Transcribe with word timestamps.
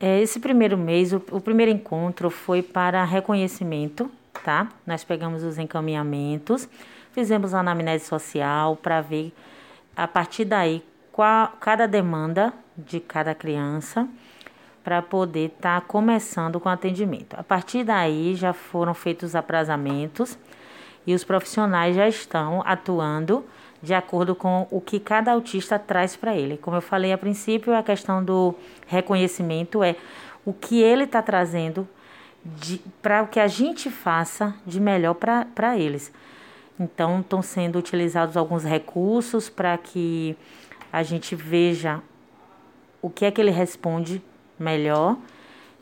É, 0.00 0.20
esse 0.20 0.38
primeiro 0.38 0.76
mês, 0.76 1.12
o, 1.12 1.40
primeiro 1.40 1.72
encontro 1.72 2.30
foi 2.30 2.62
para 2.62 3.02
reconhecimento, 3.04 4.08
tá? 4.44 4.68
Nós 4.86 5.02
pegamos 5.02 5.42
os 5.42 5.58
encaminhamentos, 5.58 6.68
fizemos 7.12 7.52
a 7.52 7.60
anamnese 7.60 8.04
social 8.04 8.76
para 8.76 9.00
ver 9.00 9.32
a 9.96 10.06
partir 10.06 10.44
daí 10.44 10.84
qual 11.10 11.52
cada 11.58 11.88
demanda 11.88 12.52
de 12.76 13.00
cada 13.00 13.34
criança 13.34 14.08
para 14.84 15.02
poder 15.02 15.46
estar 15.46 15.80
tá 15.80 15.86
começando 15.86 16.60
com 16.60 16.68
o 16.68 16.72
atendimento. 16.72 17.34
A 17.36 17.42
partir 17.42 17.82
daí 17.82 18.36
já 18.36 18.52
foram 18.52 18.94
feitos 18.94 19.30
os 19.30 19.34
aprazamentos 19.34 20.38
e 21.04 21.12
os 21.12 21.24
profissionais 21.24 21.96
já 21.96 22.06
estão 22.06 22.62
atuando 22.64 23.44
de 23.82 23.94
acordo 23.94 24.34
com 24.34 24.66
o 24.70 24.80
que 24.80 24.98
cada 24.98 25.32
autista 25.32 25.78
traz 25.78 26.16
para 26.16 26.36
ele. 26.36 26.56
Como 26.56 26.76
eu 26.76 26.80
falei 26.80 27.12
a 27.12 27.18
princípio, 27.18 27.74
a 27.74 27.82
questão 27.82 28.24
do 28.24 28.54
reconhecimento 28.86 29.82
é 29.82 29.96
o 30.44 30.52
que 30.52 30.80
ele 30.82 31.04
está 31.04 31.22
trazendo 31.22 31.88
para 33.02 33.22
o 33.22 33.28
que 33.28 33.40
a 33.40 33.46
gente 33.46 33.90
faça 33.90 34.54
de 34.66 34.80
melhor 34.80 35.14
para 35.14 35.78
eles. 35.78 36.12
Então, 36.78 37.20
estão 37.20 37.42
sendo 37.42 37.78
utilizados 37.78 38.36
alguns 38.36 38.64
recursos 38.64 39.48
para 39.48 39.76
que 39.76 40.36
a 40.92 41.02
gente 41.02 41.34
veja 41.34 42.00
o 43.02 43.10
que 43.10 43.24
é 43.24 43.30
que 43.30 43.40
ele 43.40 43.50
responde 43.50 44.22
melhor. 44.58 45.16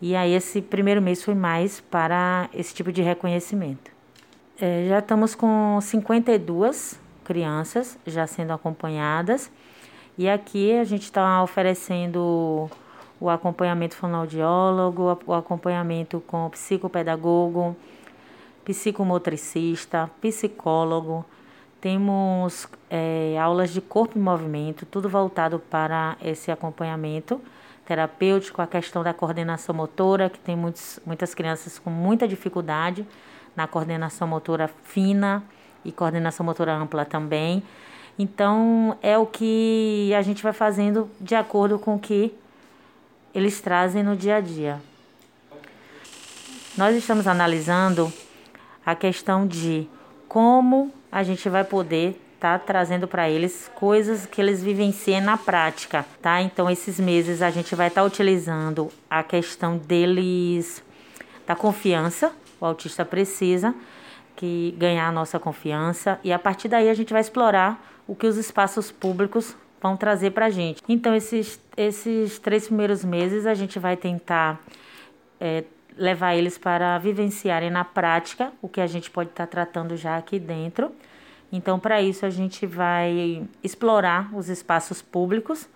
E 0.00 0.14
aí, 0.14 0.34
esse 0.34 0.60
primeiro 0.60 1.00
mês 1.00 1.22
foi 1.22 1.34
mais 1.34 1.80
para 1.80 2.48
esse 2.52 2.74
tipo 2.74 2.92
de 2.92 3.02
reconhecimento. 3.02 3.90
É, 4.60 4.86
já 4.88 4.98
estamos 4.98 5.34
com 5.34 5.78
52 5.80 7.01
crianças 7.22 7.98
já 8.06 8.26
sendo 8.26 8.52
acompanhadas. 8.52 9.50
E 10.18 10.28
aqui 10.28 10.76
a 10.76 10.84
gente 10.84 11.04
está 11.04 11.42
oferecendo 11.42 12.68
o 13.18 13.30
acompanhamento 13.30 13.96
fonoaudiólogo, 13.96 15.18
o 15.26 15.32
acompanhamento 15.32 16.20
com 16.26 16.50
psicopedagogo, 16.50 17.74
psicomotricista, 18.64 20.10
psicólogo. 20.20 21.24
Temos 21.80 22.68
é, 22.90 23.36
aulas 23.40 23.70
de 23.70 23.80
corpo 23.80 24.18
e 24.18 24.20
movimento, 24.20 24.84
tudo 24.84 25.08
voltado 25.08 25.58
para 25.58 26.16
esse 26.22 26.50
acompanhamento 26.50 27.40
terapêutico, 27.84 28.62
a 28.62 28.66
questão 28.66 29.02
da 29.02 29.12
coordenação 29.12 29.74
motora, 29.74 30.30
que 30.30 30.38
tem 30.38 30.54
muitos, 30.54 31.00
muitas 31.04 31.34
crianças 31.34 31.78
com 31.78 31.90
muita 31.90 32.28
dificuldade 32.28 33.06
na 33.56 33.66
coordenação 33.66 34.28
motora 34.28 34.68
fina 34.84 35.42
e 35.84 35.92
coordenação 35.92 36.44
motora 36.44 36.74
ampla 36.74 37.04
também. 37.04 37.62
Então, 38.18 38.96
é 39.02 39.16
o 39.16 39.26
que 39.26 40.12
a 40.16 40.22
gente 40.22 40.42
vai 40.42 40.52
fazendo 40.52 41.10
de 41.20 41.34
acordo 41.34 41.78
com 41.78 41.96
o 41.96 41.98
que 41.98 42.34
eles 43.34 43.60
trazem 43.60 44.02
no 44.02 44.14
dia 44.14 44.36
a 44.36 44.40
dia. 44.40 44.80
Nós 46.76 46.94
estamos 46.96 47.26
analisando 47.26 48.12
a 48.84 48.94
questão 48.94 49.46
de 49.46 49.88
como 50.28 50.92
a 51.10 51.22
gente 51.22 51.48
vai 51.48 51.64
poder 51.64 52.20
estar 52.34 52.58
tá 52.58 52.64
trazendo 52.64 53.06
para 53.06 53.28
eles 53.28 53.70
coisas 53.74 54.26
que 54.26 54.40
eles 54.40 54.62
vivenciem 54.62 55.20
na 55.20 55.36
prática, 55.36 56.04
tá? 56.20 56.42
Então, 56.42 56.68
esses 56.68 56.98
meses 56.98 57.40
a 57.40 57.50
gente 57.50 57.74
vai 57.74 57.88
estar 57.88 58.02
tá 58.02 58.06
utilizando 58.06 58.90
a 59.08 59.22
questão 59.22 59.78
deles 59.78 60.82
da 61.46 61.54
confiança, 61.54 62.32
o 62.60 62.66
autista 62.66 63.04
precisa 63.04 63.74
que 64.36 64.74
ganhar 64.78 65.08
a 65.08 65.12
nossa 65.12 65.38
confiança 65.38 66.18
e 66.24 66.32
a 66.32 66.38
partir 66.38 66.68
daí 66.68 66.88
a 66.88 66.94
gente 66.94 67.12
vai 67.12 67.20
explorar 67.20 67.82
o 68.06 68.14
que 68.14 68.26
os 68.26 68.36
espaços 68.36 68.90
públicos 68.90 69.56
vão 69.80 69.96
trazer 69.96 70.30
para 70.30 70.46
a 70.46 70.50
gente. 70.50 70.82
Então, 70.88 71.14
esses, 71.14 71.60
esses 71.76 72.38
três 72.38 72.66
primeiros 72.66 73.04
meses 73.04 73.46
a 73.46 73.54
gente 73.54 73.78
vai 73.78 73.96
tentar 73.96 74.60
é, 75.40 75.64
levar 75.96 76.34
eles 76.34 76.56
para 76.56 76.98
vivenciarem 76.98 77.70
na 77.70 77.84
prática 77.84 78.52
o 78.62 78.68
que 78.68 78.80
a 78.80 78.86
gente 78.86 79.10
pode 79.10 79.30
estar 79.30 79.46
tá 79.46 79.50
tratando 79.50 79.96
já 79.96 80.16
aqui 80.16 80.38
dentro. 80.38 80.92
Então, 81.50 81.78
para 81.78 82.00
isso, 82.00 82.24
a 82.24 82.30
gente 82.30 82.64
vai 82.64 83.46
explorar 83.62 84.30
os 84.34 84.48
espaços 84.48 85.02
públicos, 85.02 85.68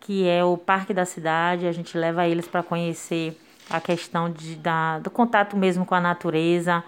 que 0.00 0.28
é 0.28 0.44
o 0.44 0.56
Parque 0.56 0.92
da 0.92 1.04
Cidade, 1.04 1.66
a 1.66 1.72
gente 1.72 1.96
leva 1.96 2.26
eles 2.26 2.46
para 2.46 2.62
conhecer 2.62 3.40
a 3.70 3.80
questão 3.80 4.30
de, 4.30 4.56
da, 4.56 4.98
do 4.98 5.10
contato 5.10 5.56
mesmo 5.56 5.84
com 5.86 5.94
a 5.94 6.00
natureza, 6.00 6.82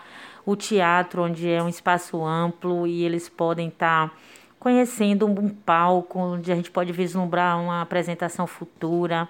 o 0.45 0.57
teatro, 0.57 1.23
onde 1.23 1.49
é 1.49 1.63
um 1.63 1.69
espaço 1.69 2.25
amplo 2.25 2.87
e 2.87 3.05
eles 3.05 3.29
podem 3.29 3.69
estar 3.69 4.09
tá 4.09 4.15
conhecendo 4.59 5.27
um 5.27 5.49
palco, 5.49 6.19
onde 6.19 6.53
a 6.53 6.55
gente 6.55 6.71
pode 6.71 6.93
vislumbrar 6.93 7.61
uma 7.61 7.81
apresentação 7.81 8.47
futura. 8.47 9.29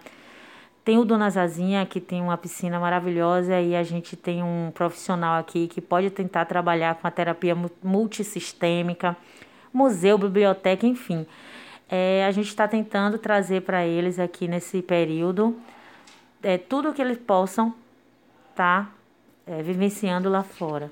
Tem 0.85 0.99
o 0.99 1.05
Dona 1.05 1.31
Zazinha, 1.31 1.87
que 1.87 2.01
tem 2.01 2.21
uma 2.21 2.37
piscina 2.37 2.81
maravilhosa, 2.81 3.61
e 3.61 3.77
a 3.77 3.83
gente 3.83 4.17
tem 4.17 4.43
um 4.43 4.73
profissional 4.75 5.39
aqui 5.39 5.69
que 5.69 5.81
pode 5.81 6.11
tentar 6.11 6.47
trabalhar 6.47 6.97
com 6.97 7.07
a 7.07 7.11
terapia 7.11 7.57
multissistêmica, 7.83 9.17
museu, 9.73 10.19
biblioteca, 10.19 10.87
enfim. 10.87 11.27
É, 11.89 12.25
a 12.27 12.31
gente 12.31 12.49
está 12.49 12.67
tentando 12.67 13.19
trazer 13.19 13.63
para 13.63 13.87
eles 13.87 14.19
aqui 14.19 14.49
nesse 14.49 14.81
período 14.81 15.57
é, 16.43 16.57
tudo 16.59 16.93
que 16.93 17.03
eles 17.03 17.19
possam 17.19 17.75
estar 18.51 18.87
tá, 18.87 18.93
é, 19.47 19.63
vivenciando 19.63 20.29
lá 20.29 20.43
fora. 20.43 20.91